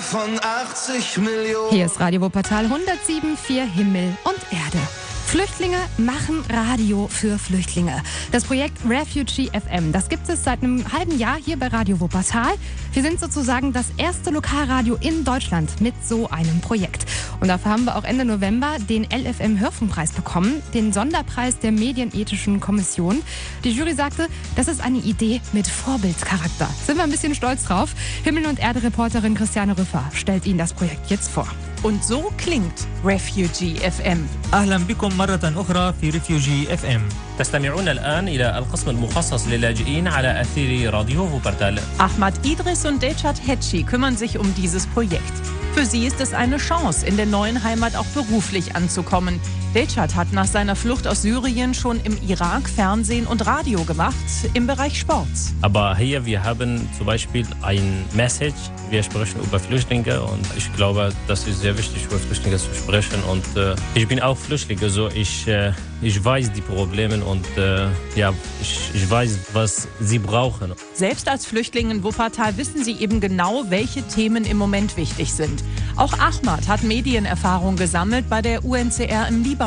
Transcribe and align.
von 0.00 0.38
80 0.40 1.18
Millionen. 1.18 1.70
Hier 1.70 1.86
ist 1.86 2.00
Radio 2.00 2.20
Wuppertal 2.20 2.66
107,4 2.66 3.64
Himmel 3.64 4.16
und 4.24 4.38
Erde. 4.50 5.05
Flüchtlinge 5.26 5.78
machen 5.98 6.44
Radio 6.48 7.08
für 7.08 7.36
Flüchtlinge. 7.36 8.00
Das 8.30 8.44
Projekt 8.44 8.78
Refugee 8.88 9.50
FM, 9.50 9.90
das 9.90 10.08
gibt 10.08 10.28
es 10.28 10.44
seit 10.44 10.62
einem 10.62 10.90
halben 10.92 11.18
Jahr 11.18 11.36
hier 11.36 11.58
bei 11.58 11.66
Radio 11.66 11.98
Wuppertal. 11.98 12.54
Wir 12.92 13.02
sind 13.02 13.18
sozusagen 13.18 13.72
das 13.72 13.86
erste 13.98 14.30
Lokalradio 14.30 14.96
in 15.00 15.24
Deutschland 15.24 15.80
mit 15.80 15.94
so 16.02 16.30
einem 16.30 16.60
Projekt. 16.60 17.06
Und 17.40 17.48
dafür 17.48 17.72
haben 17.72 17.84
wir 17.84 17.96
auch 17.96 18.04
Ende 18.04 18.24
November 18.24 18.76
den 18.88 19.02
LFM 19.02 19.58
Hörfunkpreis 19.58 20.12
bekommen, 20.12 20.62
den 20.74 20.92
Sonderpreis 20.92 21.58
der 21.58 21.72
Medienethischen 21.72 22.60
Kommission. 22.60 23.20
Die 23.64 23.70
Jury 23.70 23.94
sagte, 23.94 24.28
das 24.54 24.68
ist 24.68 24.80
eine 24.80 24.98
Idee 24.98 25.40
mit 25.52 25.66
Vorbildcharakter. 25.66 26.70
Sind 26.86 26.98
wir 26.98 27.02
ein 27.02 27.10
bisschen 27.10 27.34
stolz 27.34 27.64
drauf. 27.64 27.94
Himmel 28.22 28.46
und 28.46 28.60
Erde 28.60 28.84
Reporterin 28.84 29.34
Christiane 29.34 29.76
Rüffer 29.76 30.04
stellt 30.14 30.46
Ihnen 30.46 30.58
das 30.58 30.72
Projekt 30.72 31.10
jetzt 31.10 31.28
vor. 31.28 31.48
Und 31.83 32.03
so 32.03 32.31
klingt 32.37 32.87
Refugee 33.03 33.75
FM. 33.79 34.17
أهلا 34.53 34.77
بكم 34.77 35.17
مرة 35.17 35.39
أخرى 35.43 35.93
في 36.01 36.09
ريفيوجي 36.09 36.73
اف 36.73 36.85
ام 36.85 37.01
تستمعون 37.39 37.87
الآن 37.87 38.27
إلى 38.27 38.57
القسم 38.57 38.89
المخصص 38.89 39.47
للاجئين 39.47 40.07
على 40.07 40.41
أثير 40.41 40.93
راديو 40.93 41.27
فوبرتال 41.27 41.79
Ahmad 41.99 42.33
Idris 42.45 42.85
und 42.85 43.01
Dechat 43.01 43.47
Hetschi 43.47 43.83
kümmern 43.83 44.17
sich 44.17 44.37
um 44.37 44.53
dieses 44.55 44.87
Projekt. 44.87 45.33
Für 45.73 45.85
sie 45.85 46.05
ist 46.05 46.19
es 46.21 46.33
eine 46.33 46.57
Chance, 46.57 47.05
in 47.05 47.17
der 47.17 47.25
neuen 47.25 47.63
Heimat 47.63 47.95
auch 47.95 48.05
beruflich 48.05 48.75
anzukommen. 48.75 49.39
Dechat 49.76 50.14
hat 50.14 50.32
nach 50.32 50.46
seiner 50.46 50.74
Flucht 50.74 51.06
aus 51.06 51.20
Syrien 51.20 51.74
schon 51.74 52.00
im 52.02 52.16
Irak 52.26 52.66
Fernsehen 52.66 53.26
und 53.26 53.44
Radio 53.44 53.84
gemacht, 53.84 54.14
im 54.54 54.66
Bereich 54.66 54.98
Sport. 54.98 55.28
Aber 55.60 55.94
hier, 55.94 56.24
wir 56.24 56.42
haben 56.42 56.88
zum 56.96 57.04
Beispiel 57.04 57.46
ein 57.60 58.06
Message. 58.14 58.56
Wir 58.88 59.02
sprechen 59.02 59.38
über 59.42 59.60
Flüchtlinge 59.60 60.22
und 60.22 60.46
ich 60.56 60.72
glaube, 60.76 61.12
das 61.28 61.46
ist 61.46 61.60
sehr 61.60 61.76
wichtig 61.76 62.06
für 62.08 62.18
Flüchtlinge 62.18 62.56
zu 62.56 62.72
sprechen. 62.72 63.22
Und 63.24 63.44
äh, 63.54 63.74
ich 63.94 64.08
bin 64.08 64.18
auch 64.18 64.38
Flüchtling, 64.38 64.78
so 64.88 65.08
ich, 65.08 65.46
äh, 65.46 65.72
ich 66.00 66.24
weiß 66.24 66.52
die 66.52 66.62
Probleme 66.62 67.22
und 67.22 67.44
äh, 67.58 67.88
ja, 68.14 68.32
ich, 68.62 68.92
ich 68.94 69.10
weiß, 69.10 69.38
was 69.52 69.88
sie 70.00 70.18
brauchen. 70.18 70.72
Selbst 70.94 71.28
als 71.28 71.44
Flüchtling 71.44 71.90
in 71.90 72.02
Wuppertal 72.02 72.56
wissen 72.56 72.82
sie 72.82 72.92
eben 72.92 73.20
genau, 73.20 73.64
welche 73.68 74.02
Themen 74.04 74.46
im 74.46 74.56
Moment 74.56 74.96
wichtig 74.96 75.34
sind. 75.34 75.62
Auch 75.96 76.14
Ahmad 76.18 76.66
hat 76.66 76.82
Medienerfahrung 76.82 77.76
gesammelt 77.76 78.30
bei 78.30 78.40
der 78.40 78.64
UNCR 78.64 79.28
im 79.28 79.42
Libanon. 79.42 79.65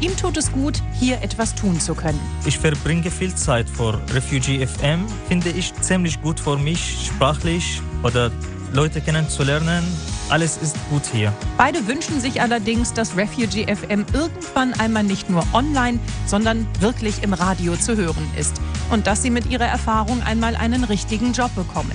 Ihm 0.00 0.16
tut 0.16 0.36
es 0.38 0.50
gut, 0.50 0.82
hier 0.98 1.22
etwas 1.22 1.54
tun 1.54 1.78
zu 1.78 1.94
können. 1.94 2.18
Ich 2.46 2.58
verbringe 2.58 3.10
viel 3.10 3.34
Zeit 3.34 3.68
vor 3.68 4.00
Refugee 4.14 4.66
FM, 4.66 5.04
finde 5.28 5.50
ich 5.50 5.74
ziemlich 5.82 6.22
gut 6.22 6.40
für 6.40 6.56
mich, 6.56 7.06
sprachlich 7.06 7.82
oder 8.02 8.30
Leute 8.72 9.00
kennenzulernen. 9.00 9.84
Alles 10.30 10.56
ist 10.56 10.76
gut 10.88 11.02
hier. 11.12 11.32
Beide 11.58 11.86
wünschen 11.86 12.20
sich 12.20 12.40
allerdings, 12.40 12.92
dass 12.94 13.16
Refugee 13.16 13.66
FM 13.66 14.06
irgendwann 14.12 14.72
einmal 14.74 15.02
nicht 15.02 15.28
nur 15.28 15.44
online, 15.52 15.98
sondern 16.26 16.66
wirklich 16.78 17.22
im 17.22 17.34
Radio 17.34 17.76
zu 17.76 17.96
hören 17.96 18.26
ist. 18.38 18.60
Und 18.90 19.06
dass 19.06 19.22
sie 19.22 19.30
mit 19.30 19.50
ihrer 19.50 19.66
Erfahrung 19.66 20.22
einmal 20.22 20.56
einen 20.56 20.84
richtigen 20.84 21.32
Job 21.32 21.54
bekommen. 21.54 21.92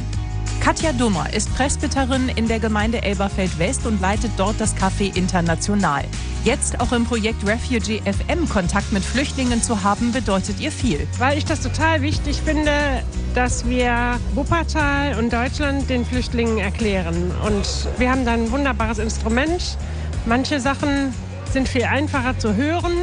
Katja 0.59 0.93
Dummer 0.93 1.31
ist 1.31 1.53
Presbyterin 1.55 2.29
in 2.29 2.47
der 2.47 2.59
Gemeinde 2.59 3.01
Elberfeld 3.03 3.57
West 3.57 3.85
und 3.85 4.01
leitet 4.01 4.31
dort 4.37 4.59
das 4.59 4.75
Café 4.75 5.15
International. 5.15 6.03
Jetzt 6.45 6.79
auch 6.79 6.91
im 6.91 7.05
Projekt 7.05 7.43
Refugee 7.47 8.03
FM 8.05 8.47
Kontakt 8.47 8.91
mit 8.93 9.03
Flüchtlingen 9.03 9.63
zu 9.63 9.83
haben, 9.83 10.11
bedeutet 10.11 10.59
ihr 10.59 10.71
viel. 10.71 11.07
weil 11.17 11.39
ich 11.39 11.45
das 11.45 11.59
total 11.61 12.03
wichtig 12.03 12.39
finde, 12.39 12.71
dass 13.33 13.67
wir 13.67 14.19
Wuppertal 14.35 15.17
und 15.17 15.33
Deutschland 15.33 15.89
den 15.89 16.05
Flüchtlingen 16.05 16.59
erklären. 16.59 17.31
Und 17.47 17.87
wir 17.97 18.11
haben 18.11 18.25
da 18.25 18.33
ein 18.33 18.51
wunderbares 18.51 18.99
Instrument. 18.99 19.75
Manche 20.27 20.59
Sachen 20.59 21.15
sind 21.51 21.67
viel 21.67 21.85
einfacher 21.85 22.37
zu 22.37 22.55
hören 22.55 22.93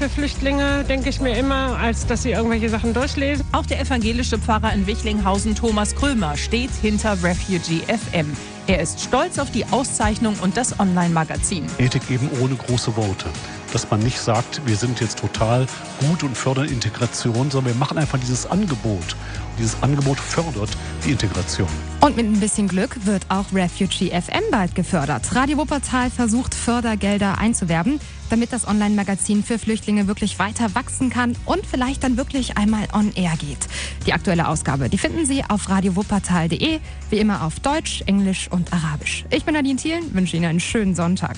für 0.00 0.08
Flüchtlinge, 0.08 0.82
denke 0.84 1.10
ich 1.10 1.20
mir 1.20 1.36
immer, 1.36 1.76
als 1.78 2.06
dass 2.06 2.22
sie 2.22 2.30
irgendwelche 2.30 2.70
Sachen 2.70 2.94
durchlesen. 2.94 3.44
Auch 3.52 3.66
der 3.66 3.80
evangelische 3.80 4.38
Pfarrer 4.38 4.72
in 4.72 4.86
Wichlinghausen, 4.86 5.54
Thomas 5.54 5.94
Krömer, 5.94 6.38
steht 6.38 6.70
hinter 6.80 7.22
Refugee 7.22 7.82
FM. 7.86 8.34
Er 8.66 8.80
ist 8.80 9.02
stolz 9.02 9.38
auf 9.38 9.50
die 9.50 9.66
Auszeichnung 9.66 10.36
und 10.40 10.56
das 10.56 10.80
Online-Magazin. 10.80 11.66
Ethik 11.76 12.10
eben 12.10 12.30
ohne 12.40 12.54
große 12.54 12.96
Worte. 12.96 13.26
Dass 13.72 13.88
man 13.90 14.00
nicht 14.00 14.18
sagt, 14.18 14.60
wir 14.66 14.76
sind 14.76 15.00
jetzt 15.00 15.18
total 15.18 15.66
gut 16.00 16.22
und 16.24 16.36
fördern 16.36 16.66
Integration, 16.66 17.50
sondern 17.50 17.74
wir 17.74 17.78
machen 17.78 17.98
einfach 17.98 18.18
dieses 18.18 18.46
Angebot. 18.46 18.94
Und 18.94 19.58
dieses 19.58 19.80
Angebot 19.82 20.18
fördert 20.18 20.70
die 21.04 21.12
Integration. 21.12 21.68
Und 22.00 22.16
mit 22.16 22.26
ein 22.26 22.40
bisschen 22.40 22.66
Glück 22.66 23.06
wird 23.06 23.24
auch 23.28 23.44
Refugee 23.52 24.10
FM 24.10 24.42
bald 24.50 24.74
gefördert. 24.74 25.34
Radio 25.36 25.58
Wuppertal 25.58 26.10
versucht 26.10 26.54
Fördergelder 26.54 27.38
einzuwerben, 27.38 28.00
damit 28.28 28.52
das 28.52 28.66
Online-Magazin 28.66 29.44
für 29.44 29.58
Flüchtlinge 29.58 30.08
wirklich 30.08 30.38
weiter 30.38 30.74
wachsen 30.74 31.10
kann 31.10 31.36
und 31.44 31.64
vielleicht 31.64 32.02
dann 32.02 32.16
wirklich 32.16 32.56
einmal 32.56 32.88
on 32.92 33.12
air 33.14 33.34
geht. 33.38 33.68
Die 34.06 34.12
aktuelle 34.12 34.48
Ausgabe, 34.48 34.88
die 34.88 34.98
finden 34.98 35.26
Sie 35.26 35.44
auf 35.48 35.68
radiowuppertal.de, 35.68 36.80
wie 37.10 37.18
immer 37.18 37.44
auf 37.44 37.60
Deutsch, 37.60 38.02
Englisch 38.06 38.48
und 38.50 38.72
Arabisch. 38.72 39.24
Ich 39.30 39.44
bin 39.44 39.54
Nadine 39.54 39.76
Thielen, 39.78 40.12
wünsche 40.14 40.36
Ihnen 40.36 40.46
einen 40.46 40.60
schönen 40.60 40.94
Sonntag. 40.94 41.36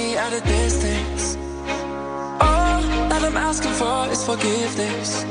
At 0.00 0.32
a 0.32 0.40
distance? 0.40 1.36
All 2.40 2.82
that 3.10 3.22
I'm 3.22 3.36
asking 3.36 3.72
for 3.72 4.08
is 4.10 4.24
forgiveness. 4.24 5.30